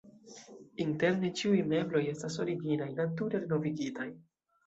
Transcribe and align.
Interne 0.85 1.29
ĉiuj 1.41 1.59
mebloj 1.73 2.01
estas 2.13 2.39
originaj, 2.45 2.87
nature 3.01 3.43
renovigitaj. 3.45 4.09